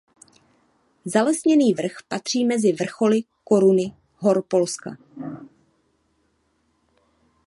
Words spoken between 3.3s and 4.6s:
Koruny hor